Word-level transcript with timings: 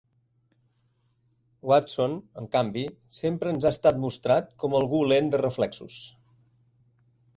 Watson, 1.71 2.15
en 2.43 2.49
canvi, 2.57 2.85
sempre 3.19 3.53
ens 3.57 3.67
ha 3.67 3.73
estat 3.77 4.01
mostrat 4.07 4.49
com 4.65 4.77
algú 4.81 5.03
lent 5.13 5.31
de 5.37 5.43
reflexos. 5.47 6.01